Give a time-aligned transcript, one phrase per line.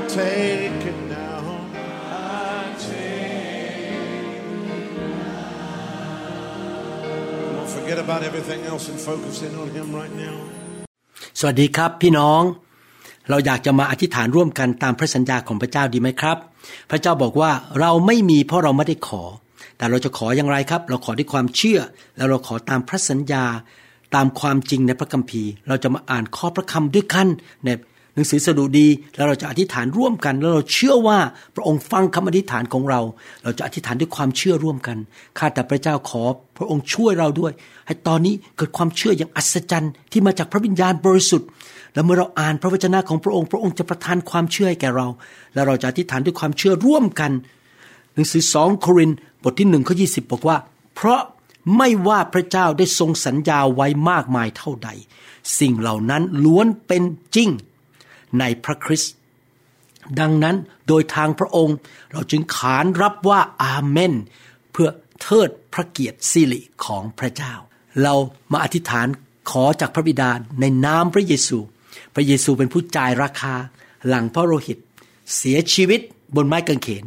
[0.00, 1.42] I take it now.
[2.08, 3.92] I take
[4.56, 4.92] it
[5.24, 5.56] now.
[7.56, 10.36] Don't forget about everything else and focus in on Him right now.
[11.38, 12.42] สวัสดีครับพี่น้อง
[13.30, 16.36] เราอยากจะมาอธิษฐานร่วมกันตามพระสัญญาของพระเจ้าดีไหมครับ
[16.90, 19.22] พระเจ้าบอกว่าเราไม่มีเพราะเราไม่ได้ขอ
[19.76, 21.80] แต่เราจะขออย่างไรครับ เราขอด้วยความเชื่อ
[22.16, 23.44] แล้วเราขอตามพระสัญญา
[24.14, 27.28] ตามความจริงในพระคัมภีร์ เราจะมาอ่านข้อพระคำด้วยกัน
[27.64, 27.68] ใน
[28.20, 31.18] นังสือสดุดีแล้วเราจะอธิษฐานร่วมกัน แล้วเราเชื่อว่า
[31.54, 33.00] พระองค์ฟังคำอธิษฐานของเรา
[33.42, 34.96] เราจะอธิษฐานด้วยความเชื่อร่วมกัน
[35.38, 36.22] ข้าแต่พระเจ้าขอ
[36.56, 37.52] พระองค์ช่วยเราด้วย
[37.86, 41.48] ให้ตอนนี้เกิดความเชื่ออย่างอัศจรรย์ที่มาจากพระวิญญาณบริสุทธิ์
[41.94, 45.06] แล้วเมื่อเราอ่านพระวจนะของพระองค์ พระองค์จะประทานความเชื่อให้แก่เรา
[45.54, 47.32] แล้วเราจะอธิษฐานด้วยความเชื่อร่วมกัน
[48.14, 49.10] หนังสือสองโคริน
[49.42, 50.56] บทที่หนึ่งข้อยีบอกว่า
[50.94, 51.20] เพราะ
[51.76, 54.90] ไม่ว่าพระเจ้าได้ทรงสัญญาไว้มากมายเท่าใด
[55.58, 57.02] สิ่งเหล่านั้นล้วนเป็น
[57.34, 57.48] จริง
[58.38, 59.12] ในพระคริสต์
[60.20, 60.56] ดังนั้น
[60.88, 61.76] โดยทางพระองค์
[62.12, 64.12] เราจึงขานรับว่าอาเมน
[64.72, 64.88] เพื่อ
[65.22, 67.54] เทิดพระเกียรติสิริของพระเจ้า
[68.02, 68.14] เรา
[68.52, 69.06] มาอธิษฐาน
[69.50, 71.58] ขอจากพระบิดาในนามพระเยซู
[72.14, 73.54] พระเยซูเป็นผู้จ่ายราคา
[74.06, 74.78] หลังพระโลหิต
[75.36, 76.00] เสียชีวิต
[76.36, 77.04] บนไม้กางเขน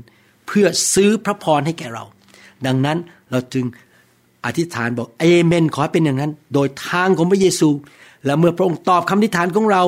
[0.47, 2.03] เพื่อซื้อพระพรให้แก่เรา
[2.65, 2.97] ดังนั้น
[3.31, 3.65] เราจึง
[4.45, 7.69] อธิษฐานบอกเอเมน ขอให้เป็นอย่างนั้น โดยทางของพระเยซู
[8.25, 9.83] และเมื่อพระองค์ตอบคำอธิษฐานของเรา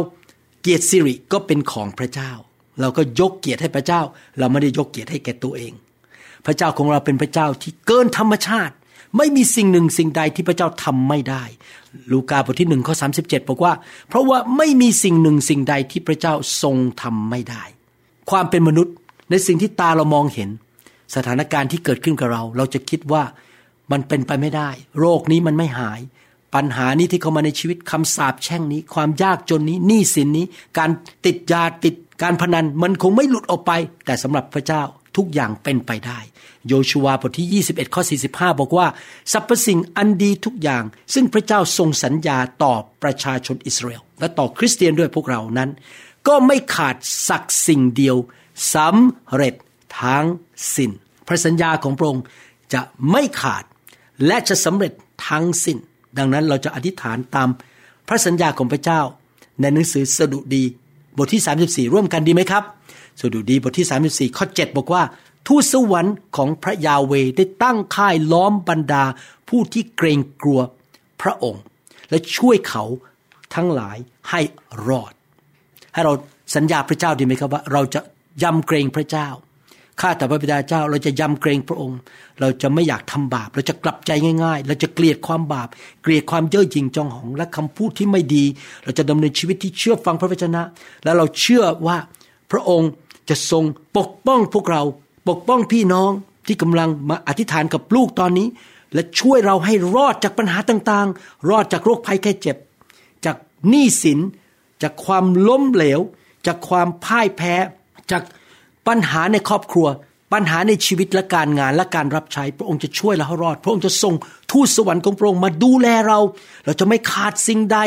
[0.67, 2.31] เกียรติสิริก็เป็นของพระเจ้า
[2.81, 4.01] เราก็ยกเกียรติให้พระเจ้า
[4.39, 5.73] เราไม่ได้ยกเกียรติให้แก่ตัวเอง
[6.45, 8.75] พระเจ้าของเราเป็นพระเจ้าที่เกินธรรมชาติ
[9.17, 11.43] ไม่มีสิ่งหนึ่งสิ่งใดที่พระเจ้าทำไม่ได้
[12.11, 13.07] ลูกาบทที่หนึ่งข้อสา
[13.49, 13.73] บอกว่า
[14.09, 17.63] เพราะว่าไม่มีสิ่งหนึ่งสิ่งใดที่พระเจ้าทรงทำไม่ได้
[18.31, 18.93] ความเป็นมนุษย์
[19.29, 20.49] ในสิ่งที่ตาเรามองเห็น
[21.15, 23.23] สถานการณ์ที่เกิดขึ้นกับเรา เราจะคิดว่า
[23.91, 25.99] มันเป็นไปไม่ได้ โรคนี้มันไม่หาย
[26.55, 30.45] ปัญหานี้ที่เข้ามาในชีวิตคำสาปแช่งนี้ ความยากจนนี้หนี้สินนี้
[30.77, 30.89] การ
[31.25, 33.71] ติดยาติดการพนันมันคงไม่หลุดออกไป
[34.05, 34.83] แต่สำหรับพระเจ้า
[35.17, 36.19] ทุกอย่างเป็นไปได้
[36.67, 38.01] โยชูวาบทที่ 21 ข้อ
[38.31, 38.88] 45 บอกว่า
[39.31, 40.83] สรรพสิ่งอันดีทุกอย่าง
[41.13, 42.73] ซึ่งพระเจ้าทรงสัญญาต่อ
[43.03, 45.69] ประชาชนอิสราเอลและต่อคริสเตียนด้วยพวกเรานั้น
[46.27, 46.95] ก็ไม่ขาด
[47.29, 48.17] สักสิ่งเดียว
[48.75, 49.53] สำเร็จ
[50.01, 50.25] ทั้ง
[50.75, 50.91] สิน้น
[51.27, 52.23] พระสัญญาของพระองค์
[52.73, 53.63] จะไม่ขาด
[54.25, 54.93] และจะสำเร็จ
[55.27, 55.79] ทั้งสิน้น
[56.17, 57.49] ดังนั้นเราจะอธิษฐานตาม
[58.07, 59.01] พระสัญญาของพระเจ้า
[59.61, 60.63] ในหนังสือสดุดี
[61.17, 61.41] บทที่
[61.87, 62.63] 34 ร่วมกันดีไหมครับ
[63.21, 65.03] สดุดีบทที่ 34 ข้อ 7 บอกว่า
[65.47, 69.03] ทูตสวรรค์ของพระยาเวได้ตั้งค่ายล้อมบรรดา
[69.49, 70.59] ผู้ที่เกรงกลัว
[71.21, 71.63] พระองค์
[72.09, 72.83] และช่วยเขา
[73.55, 73.97] ทั้งหลาย
[74.29, 74.41] ให้
[74.87, 75.13] รอด
[75.93, 76.13] ให้เรา
[76.55, 78.01] สัญญาพระเจ้าดีไหมครับว่า เราจะ
[78.43, 79.27] ยำเกรงพระเจ้า
[80.01, 82.00] ข้าแต่พระบิดาเจ้าเราจะยำเกรงพระองค์
[82.39, 84.11] เราจะไม่อยากทำบาป เราจะกลับใจ
[84.44, 85.67] ง่าย ๆ เราจะเกลียดความบาป
[86.03, 88.44] เกลียดความเย่อหยิ่งจองหองและคำพูดที่ไม่ดี
[88.84, 90.61] เราจะดำเนินชีวิตที่เชื่อฟังพระวจนะ
[91.03, 91.97] และเราเชื่อว่า
[92.51, 92.89] พระองค์
[93.29, 93.63] จะทรง
[93.97, 94.81] ปกป้องพวกเรา
[95.29, 96.11] ปกป้องพี่น้อง
[96.47, 98.47] ที่กำลังมาอธิษฐานกับลูกตอนนี้
[98.94, 102.57] และช่วยเราให้รอดจากปัญหาต่างๆ รอดจากโรคภัยแค่เจ็บ
[103.25, 103.38] จาก
[103.69, 104.19] หนี้สิน
[104.84, 106.01] จากความล้มเหลว
[106.47, 107.55] จากความพ่ายแพ้
[108.11, 108.23] จาก
[108.88, 109.87] ปัญหาในครอบครัว
[110.34, 114.14] ปัญหาในชีวิตและการงานและการรับใช้ พระองค์จะช่วยเราให้รอด พระองค์จะส่ง
[114.52, 116.20] ทูตสวรรค์ของพระองค์มาดูแลเรา
[116.66, 117.79] เราจะไม่ขาดสิ่งใด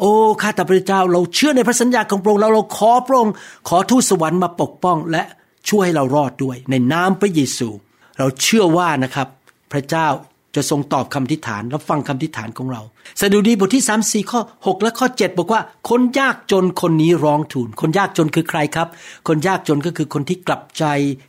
[0.00, 0.10] โอ้
[0.42, 3.34] ข้าแต่พระเจ้า เราเชื่อในพระสัญญาของพระองค์เราเราขอพระองค์
[3.68, 5.22] ขอทูตสวรรค์มาปกป้องและ
[5.68, 7.68] ช่วยให้เรารอดด้วย ในนามพระเยซู
[8.18, 9.28] เราเชื่อว่านะครับ
[9.72, 10.06] พระเจ้า
[10.56, 12.82] จะทรงตอบคำทิฏฐานและฟังคำทิฏฐานของเรา
[13.20, 15.60] สดุดีบทที่3 4ข้อ 6 และข้อ 7 บอกว่า
[15.90, 18.88] คนยากจนคนนี้ร้องทูล คนยากจนคือใครครับ
[19.28, 20.84] คนยากจนก็คือคนที่กลับใจ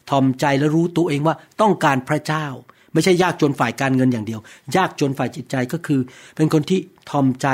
[0.10, 2.46] ทอมใจและรู้ตัวเองว่าต้องการพระเจ้า
[2.94, 4.40] ไม่ใช่ยากจนฝ่ายการเงินอย่างเดียว
[4.76, 6.00] ยากจนฝ่ายจิตใจก็คือ
[6.36, 6.80] เป็นคนที่
[7.10, 7.48] ทอมใจ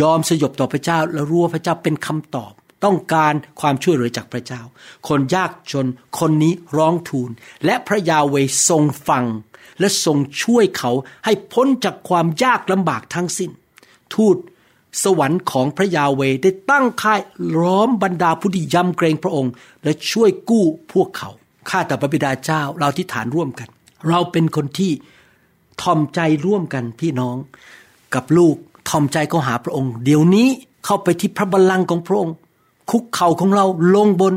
[0.00, 2.52] ยอมสยบต่อพระเจ้า และรู้ว่าพระเจ้าเป็นคำตอบ
[2.86, 4.62] ตต้องการความช่วยเหลือจากพระเจ้า
[5.08, 5.86] คนยากจน
[6.18, 7.30] คนนี้ร้องทูล
[7.64, 8.34] และพระยาเว
[8.68, 9.24] ทรงฟัง
[9.80, 10.90] และทรงช่วยเขา
[11.24, 13.50] ให้พ้นจากความยากลำบากทั้งสิ้น
[14.14, 14.36] ทูต
[15.04, 17.20] สวรรค์ของพระยาเวได้ตั้งค่าย
[17.58, 19.52] ล้อมบรรดาผู้ที่ยำเกรงพระองค์
[19.84, 21.30] และช่วยกู้พวกเขา
[21.68, 23.68] ข้าแต่พระบิดาเจ้าเราที่ฐานร่วมกัน
[24.08, 24.92] เราเป็นคนที่
[25.82, 27.36] ทอมใจร่วมกันพี่น้อง
[28.14, 28.56] กับลูก
[28.88, 30.48] ทอมใจก็หาพระองค์ เดี๋ยวนี้
[30.84, 32.34] เข้าไปที่พระบัลลังก์ของพระองค์
[32.90, 33.64] คุกเข่าของเรา
[33.94, 34.34] ลงบน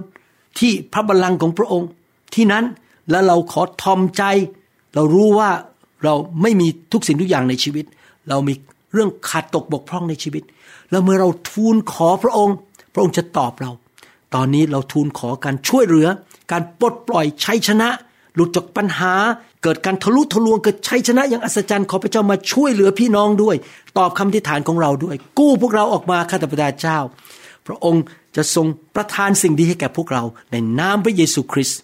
[0.60, 1.88] ที่พระบัลลังก์ของพระองค์
[2.34, 2.66] ที่นั้น
[3.10, 4.24] แล้วเราขอทอมใจ
[4.96, 5.50] เรารู้ว่า
[6.04, 7.86] เราไม่มีทุกสิ่งทุกอย่างในชีวิต
[8.30, 8.54] เรามี
[8.94, 10.44] เรื่องขาดตกบกพร่องในชีวิต
[10.92, 12.56] แล้วเมื่อเราทูลขอพระองค์
[12.94, 13.72] พระองค์จะตอบเรา
[14.36, 16.08] ตอนนี้เราทูลขอการช่วยเหลือ
[16.52, 17.90] การปลดปล่อยชัยชนะ
[18.36, 19.14] หลุดจากปัญหา
[19.64, 23.56] เกิดการทะลุทะลวงเกิดชัยชนะอย่างอัศจรรย์ขอพระเจ้ามาช่วยเหลือพี่น้องด้วย
[23.98, 26.98] ตอบคำทิฐานของเราด้วย กู้พวกเราออกมาข้าแต่พระเจ้า
[27.68, 28.04] พระองค์
[28.36, 31.80] จะทรงประทานสิ่งดีให้แก่พวกเราในนามพระเยซูคริสต์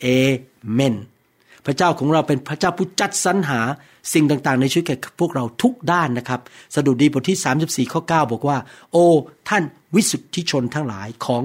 [0.00, 0.06] เอ
[0.72, 0.94] เมน
[1.68, 3.60] พระเจ้าของเราเป็นพระเจ้าผู้จัดสรรหา
[4.12, 6.40] สิ่งต่างๆ ในชีวิตแก่พวกเราทุกด้านนะครับ
[6.74, 8.58] สดุดีบทที่ 34 ข้อ 9 บอกว่า
[8.92, 9.06] โอ้
[9.48, 9.62] ท่าน
[9.94, 11.42] วิสุทธิชนทั้งหลายของ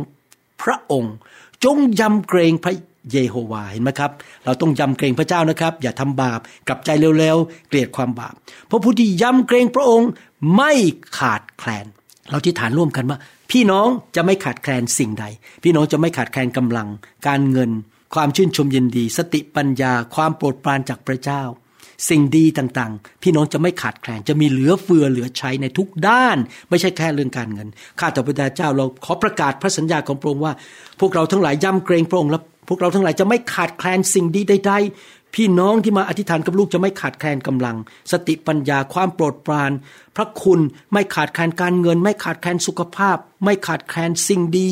[0.61, 1.15] พระองค์
[1.63, 2.75] จงยำเกรงพระ
[3.11, 4.11] เยโฮวาเห็นไหมครับ
[4.45, 8.33] เราต้องยำเกรงพระเจ้านะครับ อย่าทำบาปกลับใจเร็วๆ เกลียดความบาป
[8.67, 10.09] เพราะผู้ที่ยำเกรงพระองค์
[10.55, 10.71] ไม่
[11.19, 11.85] ขาดแคลน
[12.29, 13.17] เราที่ฐานร่วมกันว่า
[13.51, 15.25] พี่น้องจะไม่ขาดแคลนสิ่งใด
[15.63, 16.87] พี่น้องจะไม่ขาดแคลนกำลัง
[17.27, 17.71] การเงิน
[18.15, 21.43] ความชื่นชมยินดี สติปัญญา ความโปรดปรานจากพระเจ้า
[22.09, 26.37] สิ่งดีต่างๆ พี่น้องจะไม่ขาดแคลนจะมีเหลือเฟือเหลือใช้ในทุกด้าน
[26.69, 27.67] ไม่ใช่แค่เรื่องการเงิน
[27.99, 30.53] ข้าแต่พระเจ้าเราขอประกาศพระสัญญาของพระองค์ว่า
[30.99, 32.39] พวกเราทั้งหลายย่ำเกรงพระองค์และ
[32.69, 37.75] พวกเราทั้งหลายจะไม่ขาดแคลนสิ่งดีใดๆพี่น้องที่มาอธิษฐานกับลูกจะไม่ขาดแคลนกำลัง
[38.11, 39.71] สติปัญญาความโปรดปราน
[40.15, 40.59] พระคุณ
[40.93, 44.67] ไม่ขาดแคลนการเงิน ไม่ขาดแคลนสุขภาพ ไม่ขาดแคลนสิ่งดี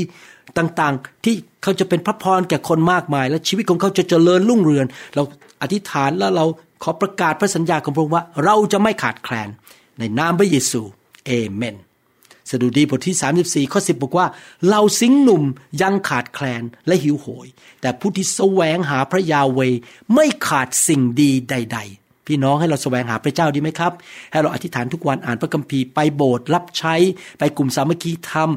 [0.58, 5.24] ต่างๆ ที่เขาจะเป็นพระพรแก่คนมากมาย และชีวิตของเขาจะเจริญรุ่งเรืองเรา
[5.62, 6.46] อธิษฐานแล้วเรา
[6.84, 9.50] ขอประกาศพระสัญญาของพระองค์ว่าเราจะไม่ขาดแคลน
[10.00, 10.82] ในนามพระเยซู
[11.26, 11.76] เอเมน
[12.50, 14.28] สดุดีบทที่ 34ข้อ10 บอกว่า
[14.70, 15.44] เราสิงหนุ่ม
[15.82, 17.48] ยังขาดแคลนและหิวโหย
[17.82, 19.60] แต่ผู้ที่แสวงหาพระยาเว
[20.14, 23.94] ไม่ขาดสิ่งดีใด ๆ พี่น้องให้เราแสวงหาพระเจ้าดีไหมครับ
[24.32, 26.96] ให้เราอธิษฐานทุกวันอ่านพระคัมภีร์ไปโบสถ์รับใช้
[27.40, 28.50] ไปกลุ่มสามัคคีธรรม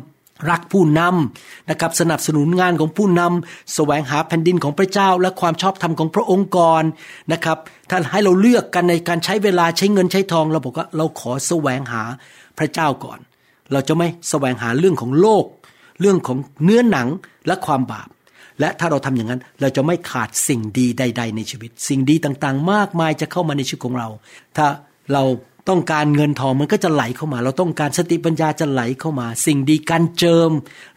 [0.51, 6.85] รักผู้นำนะครับสนับสนุนงานของผู้นำแสวงหาแผ่นดินของพระเจ้า และความชอบธรรมของพระองค์ก่อน
[7.33, 7.59] นะครับ
[7.91, 12.03] ท่านให้เราเลือกกันในการใช้เวลาใช้เงินใช้ทองเราบอกว่าเราขอแสวงหา
[12.59, 13.19] พระเจ้าก่อน
[13.73, 15.45] เราจะไม่แสวงหาเรื่องของโลก
[16.01, 17.09] เรื่องของเนื้อหนัง
[17.47, 18.09] และความบาป
[18.61, 24.09] และถ้าเราทำอย่างนั้นเราจะไม่ขาดสิ่งดีใด ๆ ในชีวิต สิ่งดีต่างๆ มากมายจะเข้ามาในชีวิตของเรา
[24.57, 24.67] ถ้า
[25.13, 25.23] เรา
[25.69, 30.51] ต้องการเงินทองมันก็จะไหลเข้ามา เราต้องการสติปัญญาจะไหลเข้ามา สิ่งดีการเจิม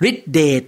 [0.09, 0.63] ฤทธิเดช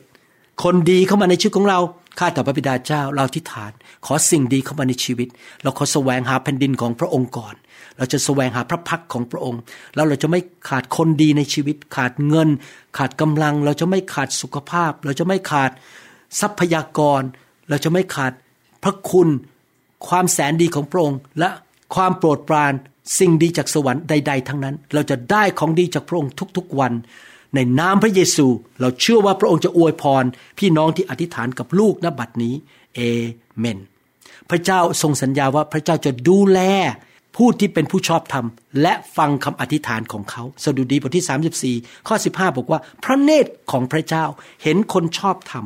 [0.64, 1.80] คนดีเข้ามาในชีวิตของเรา
[2.20, 3.72] ข้าแต่พระบิดาเจ้าเราทิฏฐาน
[4.06, 5.28] ขอสิ่งดีเข้ามาในชีวิต
[5.64, 7.56] เราขอแสวงหาแผ่นดินของพระองค์ก่อน
[7.98, 9.62] เราจะแสวงหาพระพักของพระองค์
[9.96, 12.50] แล้วเราจะไม่ขาดคนดีในชีวิต ขาดเงิน
[12.98, 15.72] ขาดกำลัง เราจะไม่ขาดสุขภาพ เราจะไม่ขาด
[16.40, 17.22] ทรัพยากร
[17.70, 18.34] เราจะไม่ขาด
[18.84, 19.30] พระคุณ
[20.08, 21.50] ความแสนดีของพระองค์และ
[21.96, 22.74] ความโปรดปราน
[23.20, 26.94] สิ่งดีจากสวรรค์ใด ๆ ทั้งนั้น เราจะได้ของดีจากพระองค์ทุกๆวัน
[27.56, 28.48] ในนามพระเยซู
[28.82, 30.24] เราเชื่อว่าพระองค์จะอวยพร
[30.60, 32.54] พี่น้องที่อธิษฐานกับลูกณบัดนี้
[32.96, 33.00] เอ
[33.60, 33.80] เมน
[34.50, 36.60] พระเจ้าทรงสัญญาว่าพระเจ้าจะดูแล
[37.36, 38.46] ผู้ที่เป็นผู้ชอบธรรม
[38.82, 44.26] และฟังคำอธิษฐานของเขา สดุดีบทที่ 34 ข้อ 15 บอกว่า พระเนตรของพระเจ้า
[44.64, 45.66] เห็นคนชอบธรรม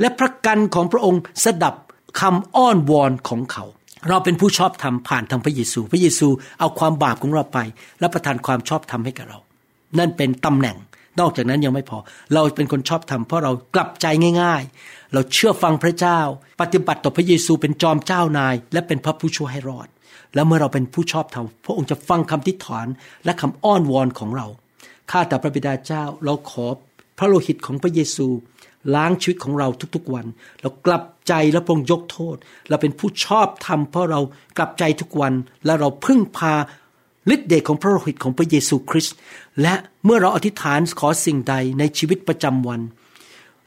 [0.00, 1.74] และพระกันของพระองค์สดับ
[2.20, 3.64] คำอ้อนวอนของเขา
[4.08, 6.28] เราเป็นผู้ชอบธรรมผ่านทางพระเยซู พระเยซู
[6.60, 7.58] เอาความบาปของเราไป
[8.00, 9.38] และประทานความชอบธรรมให้กับเรา
[9.98, 10.76] นั่นเป็นตำแหน่ง
[11.20, 11.98] นอกจากนั้นยังไม่พอ
[12.34, 14.06] เราเป็นคนชอบธรรมเพราะเรากลับใจ
[14.42, 16.20] ง่าย ๆ เราเชื่อฟังพระเจ้า
[16.60, 19.88] ปฏิบัติต่อพระเยซูเป็นจอมเจ้านาย และเป็นพระผู้ช่วยให้รอด
[20.34, 22.86] แล้วเมื่อเราเป็นผู้ชอบธรรมพระองค์จะฟังคำทิฏฐาน
[23.24, 24.46] และคำอ้อนวอนของเรา
[25.10, 26.66] ข้าแต่พระบิดาเจ้าเราขอ
[27.18, 28.26] พระโลหิตของพระเยซู
[28.94, 30.26] ล้างชีวิตของเราทุกๆวัน
[30.62, 32.36] เรากลับใจและพระองค์ยกโทษ
[32.68, 34.20] เราเป็นผู้ชอบธรรมเพราะเรา
[34.58, 35.32] กลับใจทุกวัน
[35.64, 36.54] และเราพึ่งพา
[37.34, 39.14] ฤทธิ์เดชของพระโลหิตของพระเยซูคริสต์
[39.62, 39.74] และ
[40.04, 42.80] เมื่อเราอธิษฐานขอสิ่งใดในชีวิตประจำวัน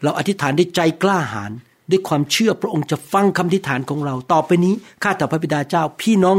[0.03, 1.51] เราอธิษฐานด้วยใจกล้าหาญ
[1.91, 6.37] ด้วยความเชื่อพระองค์จะฟังคำอธิษฐานของเรา ต่อไปนี้ข้าแต่พระบิดาเจ้าพี่น้อง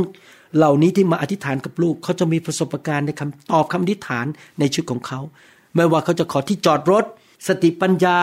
[0.56, 4.26] เหล่านี้ที่มาอธิษฐานกับลูกเขาจะมีประสบการณ์ในคำตอบคำอธิษฐาน
[4.58, 5.20] ในชีวิตของเขา
[5.74, 7.04] ไม่ว่าเขาจะขอที่จอดรถ
[7.46, 8.16] สติปัญญา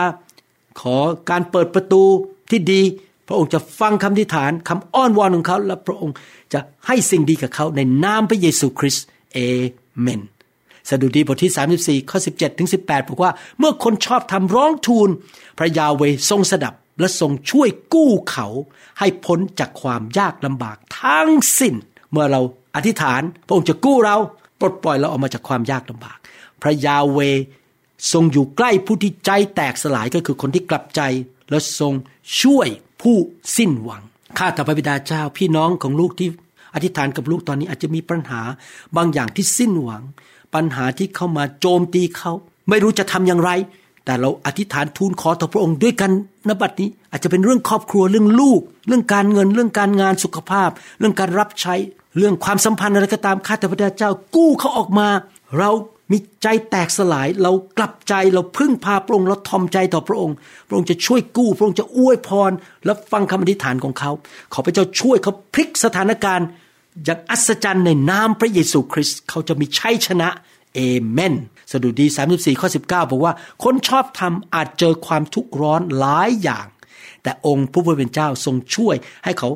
[0.79, 0.97] ขอ
[1.29, 2.03] การเปิดประตู
[2.51, 2.81] ที่ดี
[3.27, 6.15] พระองค์จะฟังคำอธิฐานคำอ้อนวอนของเขา และพระองค์
[6.53, 9.37] จะให้สิ่งดีกับเขาในนามพระเยซูคริสต์เอ
[10.01, 10.21] เมน
[10.89, 15.09] สดุดีบทที่ 34 ข้อ 17 ถึง 18 บอกว่า เมื่อคนชอบทำร้องทูล
[15.57, 18.47] พระยาเวทรงสดับและทรงช่วยกู้เขา
[18.99, 21.73] ให้พ้นจากความยากลำบากทั้งสิ้น
[22.11, 22.41] เมื่อเรา
[22.75, 24.17] อธิษฐาน พระองค์จะกู้เรา
[24.59, 26.17] ปลดปล่อยเราออกมาจากความยากลำบาก
[26.61, 27.19] พระยาเว
[28.11, 31.01] ทรงอยู่ใกล้ผู้ที่ใจแตกสลายก็คือคนที่กลับใจ
[31.49, 31.93] และทรง
[32.41, 32.67] ช่วย
[33.01, 33.17] ผู้
[33.57, 34.01] สิ้นหวัง
[34.37, 36.29] ข้าแต่พระบิดาเจ้าพี่น้องของลูกที่
[36.75, 38.41] อธิษฐานกับลูกตอนนี้อาจจะมีปัญหา
[38.95, 40.03] บางอย่างที่สิ้นหวัง
[40.55, 42.31] ปัญหาที่เข้ามาโจมตีเขา
[42.69, 43.51] ไม่รู้จะทำอย่างไร
[44.05, 46.11] แต่เราอธิษฐานทูลขอต่อพระองค์ด้วยกัน
[46.47, 50.69] นบัดนี้อาจจะเป็นเรื่องครอบครัวเรื่องลูก เรื่องการเงินเรื่องการงานสุขภาพ
[50.99, 51.75] เรื่องการรับใช้
[52.17, 55.07] เรื่องความสัมพันธ์อะไรก็ตามข้าแต่พระเจ้ากู้เขาออกมา
[55.57, 55.69] เรา
[56.11, 60.35] มีใจแตกสลายเรากลับใจเราพึ่งพาพระองค์เราทอมใจต่อพระองค์
[60.67, 62.51] พระองค์จะช่วยกู้ พระองค์จะอวยพร
[62.85, 64.11] และฟังคำอธิษฐานของเขา
[64.53, 66.47] ขอพระเจ้าช่วยเขาพลิกสถานการณ์
[67.05, 70.29] อย่างอัศจรรย์ในนามพระเยซูคริสต์เขาจะมีชัยชนะ
[70.75, 70.79] เอ
[71.09, 71.33] เมน
[71.71, 73.33] สดุดี 34ข้อ19 บอกว่า
[73.63, 76.67] คนชอบทำอาจเจอความทุกข์ร้อนหลายอย่าง
[77.23, 79.49] แต่องค์พระผู้เป็นเจ้าทรงช่วยให้เขา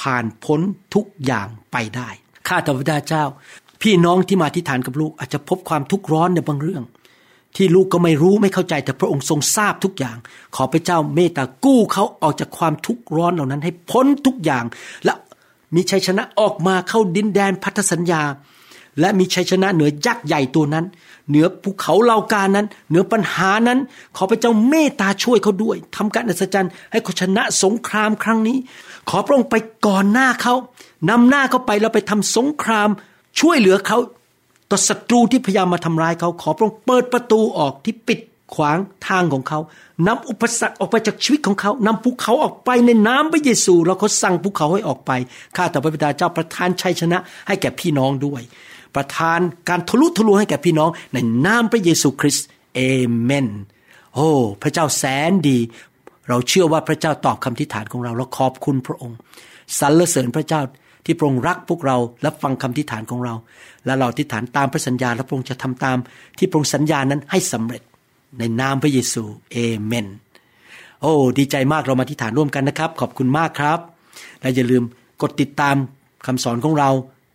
[0.00, 0.60] ผ่านพ้น
[0.94, 2.08] ทุกอย่างไปได้
[2.48, 3.24] ข้าแต่พระเจ้า
[3.84, 6.84] พี่น้องที่มาที่ฐานกับลูกอาจจะพบความทุกข์ร้อนในบางเรื่อง
[7.56, 10.16] ที่ลูกก็ไม่รู้ไม่เข้าใจแต่พระองค์ทรงทราบทุกอย่าง
[10.56, 14.64] ขอพระเจ้าเมตตากู้เขาออกจากความทุกข์ร้อนเหล่านั้นให้พ้นทุกอย่าง
[15.04, 15.14] และ
[15.74, 18.22] มีชัยชนะออกมาเข้าดินแดนพันธสัญญา
[19.00, 20.84] และมีชัยชนะเหนือยักษ์ใหญ่ตัวนั้น
[21.28, 23.78] เหนือภูเขาเหล่ากานั้น เหนือปัญหานั้น
[24.16, 28.56] ขอพระเจ้าเมตตาช่วยเขาด้วยทำการอัศจรรย์ให้เขาชนะสงครามครั้งนี้
[29.08, 29.54] ขอพระองค์ไป
[29.86, 30.54] ก่อนหน้าเขา
[31.10, 32.90] นำหน้าเขาไปแล้วไปทำสงคราม
[33.40, 33.98] ช่วยเหลือเขา
[34.70, 38.20] ต่อศัตรูที่พยายามมาทำร้ายเขาขอพระองค์เปิดประตูออกที่ปิด
[38.54, 39.58] ขวางทางของเขา
[40.06, 45.10] นำอุปสรรคออกไปจากชีวิตของเขานำภูเขาออกไปในน้ำพระเยซู แล้วเขาสั่งภูเขาให้ออกไป
[45.56, 48.42] ข้าแต่พระบิดาเจ้าประทานชัยชนะ ให้แก่พี่น้องด้วย
[48.94, 52.80] ประทานการทะลุทะลวงให้แก่พี่น้องในนามพระเยซูคริสต์เอ
[53.20, 53.48] เมน
[54.14, 54.28] โอ้
[54.62, 55.58] พระเจ้าแสนดี
[56.28, 59.16] เราเชื่อว่าพระเจ้าตอบคำทิฏฐานของเราเราขอบคุณพระองค์
[59.78, 60.60] สรรเสริญพระเจ้า
[61.04, 63.34] ที่พระองค์รักพวกเราและฟังคำทิฏฐานของเรา
[63.84, 65.96] และเราทิฏฐานตามพระสัญญาและพระองค์จะทำตาม
[66.38, 67.82] ที่พระองค์สัญญานั้นให้สำเร็จ
[68.38, 70.06] ในนามพระเยซูเอเมน
[71.00, 73.78] โอ้ ดีใจมากเรามาที่ฐานร่วมกันนะครับ ขอบคุณมากครับ
[74.40, 74.82] และอย่าลืม
[75.22, 75.76] กดติดตาม
[76.26, 76.90] คำสอนของเรา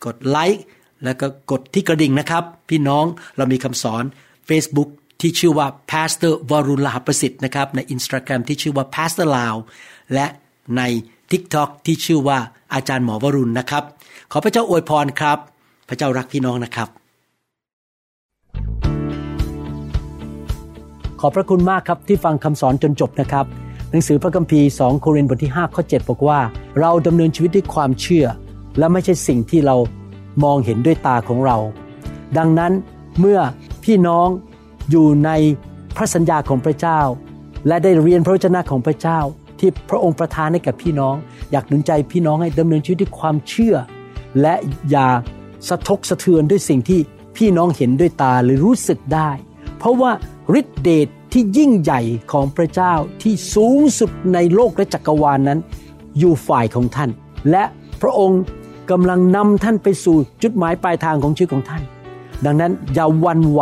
[0.06, 0.64] กดไลค์
[1.04, 3.06] แล้วก็กดที่กระดิ่งนะครับ พี่น้อง
[3.38, 4.04] เรามีคำสอน
[4.50, 4.90] Facebook
[5.22, 9.56] ที่ชื่อว่า Pastor วรุณลาประสิทธิ์นะครับใน Instagram ที่ชื่อว่า Pastor ลาว
[10.14, 10.28] และ
[10.78, 10.82] ใน
[11.32, 12.38] TikTok ที่ชื่อว่า
[12.74, 13.84] อาจารย์หมอวรุณนะครับ
[14.32, 15.38] ขอพระเจ้าอวยพรครับ
[15.90, 16.90] พระเจ้ารักพี่น้องนะครับ
[21.22, 23.46] ขอบพระคุณมากครับที่ฟังคำสอนจนจบนะครับ
[23.92, 26.40] หนังสือพระคัมภีร์ 2 โครินธ์บทที่5ข้อ7บอกว่า
[26.80, 28.26] เราดำเนินชีวิตด้วยความเชื่อ
[28.78, 29.76] และไม่ใช่สิ่งที่เรา
[30.44, 31.58] มองเห็นด้วยตาของเรา
[32.38, 32.72] ดังนั้น
[33.20, 33.40] เมื่อ
[33.84, 34.28] พี่น้อง
[34.92, 35.32] อยู่ใน
[35.96, 37.00] พระสัญญาของพระเจ้า
[37.68, 39.20] และได้เรียนพระวจนะของพระเจ้า
[39.60, 41.16] ที่พระองค์ประทานให้กับพี่น้อง
[41.52, 43.76] อยากหนุนใจพี่น้องให้ดำเนินชีวิตด้วยความเชื่อ
[44.42, 44.56] และ
[44.90, 45.08] อย่า
[45.68, 47.00] สะทกสะเทือนด้วยสิ่งที่
[47.38, 49.30] พี่น้องเห็นด้วยตาหรือรู้สึกได้
[49.78, 50.12] เพราะว่า
[50.60, 52.02] ฤทธิเดชทที่ยิ่งใหญ่
[52.32, 55.60] ของพระเจ้าที่สูงสุดในโลกและจักรวาลนนั้น
[56.20, 57.10] อยู่ฝ่ายของท่าน
[57.52, 57.64] และ
[58.02, 58.42] พระองค์
[58.92, 61.84] กำลังนำท่านไปสู่จุดหมายปลายทางของชีวิตของท่าน
[62.46, 63.62] ดังนั้นอย่าวันไหว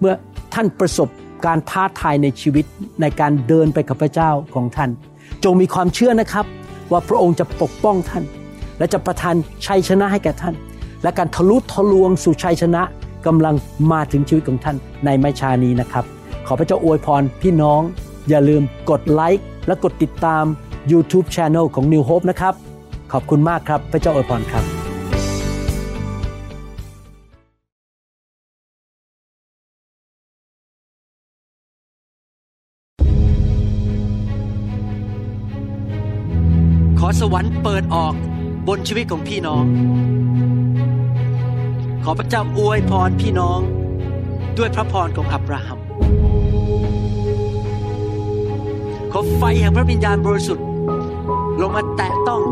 [0.00, 0.14] เมื่อ
[0.54, 1.08] ท่านประสบ
[1.46, 2.64] การท้าทายในชีวิต
[3.00, 4.90] ในการเดินไปกับพระเจ้าของท่าน
[5.44, 6.46] จงมีความเชื่อนะครับ
[6.90, 8.24] ว่าพระองค์จะปกป้องท่าน
[8.78, 9.34] และจะประทาน
[9.66, 10.54] ชัยชนะให้แก่ท่าน
[11.02, 12.82] และการทะลุทะลวงสู่ชัยชนะ
[13.26, 13.54] กำลัง
[13.92, 16.04] มาถึงชีวิตของท่านในไม่ช้านี้นะครับ
[16.46, 17.80] ขอพระเจ้าอวยพรพี่น้อง
[18.28, 20.44] อย่าลืมกดไลค์และกดติดตาม
[20.92, 22.54] YouTube Channel ของ New Hope นะครับ
[23.12, 24.81] ขอบคุณมากครับ พระเจ้าอวยพรครับ
[37.20, 38.14] สวรรค์เปิดออก
[38.68, 39.64] บนชีวิตของพี่น้อง
[42.04, 43.60] ขอพระเจ้าอวยพรพี่น้อง
[44.58, 45.78] ด้วยพระพรของอับราฮัม
[49.12, 50.66] ขอไฟแห่งพระวิญญาณบริสุทธิ์
[51.60, 52.42] ลงมาแตะต้อง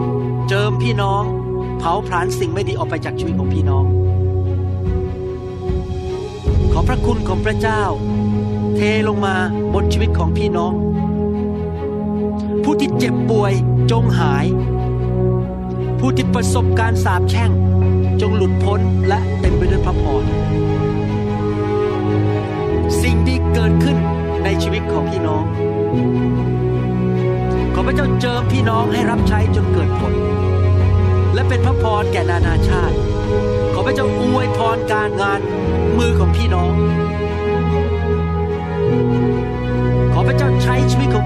[0.48, 1.22] เจิมพี่น้อง
[1.78, 3.84] เผาผลาญสิ่งไม่ดีออกไปจากชีวิตของพี่น้อง
[6.72, 7.82] ขอพระคุณของพระเจ้า
[8.76, 9.34] เทลงมา
[9.74, 10.72] บนชีวิตของพี่น้อง
[12.64, 13.52] ผู้ที่เจ็บป่วย
[13.90, 14.46] จงหาย
[15.98, 17.50] ผู้ที่ประสบการสาปแช่ง
[18.20, 20.24] จงหลุดพ้นและเต็มไปด้วยพระพร
[23.00, 23.96] สิ่งดีเกิดขึ้น
[24.44, 25.44] ในชีวิตของพี่น้อง
[27.74, 30.14] ขอพระเจ้าเจิมพี่น้องให้รับใช้จนเกิดผล
[31.34, 32.96] และเป็นพระพรแก่นานาชาติ
[33.72, 35.40] ขอพระเจ้าอวยพรการงาน
[35.98, 36.72] มือของพี่น้อง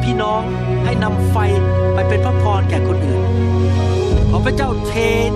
[0.05, 0.43] พี่น้อง
[0.85, 1.37] ให้นำไฟ
[1.95, 3.23] ไปเป็นพระพรแก่คนอื่น
[4.31, 4.93] ขอพระเจ้าเท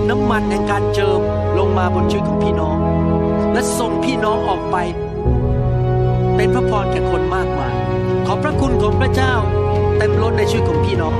[0.09, 1.19] น้ำมันแห่งการเจิม
[1.57, 2.77] ลงมาบนชีวิตของพี่น้อง
[3.53, 4.77] และส่งพี่น้องออกไป
[6.35, 7.75] เป็นพระพรแก่คนมากมาย
[8.25, 9.33] ขอพระคุณของพระเจ้า
[9.97, 11.13] เต็มล้นในชีวิตของพี่น้อง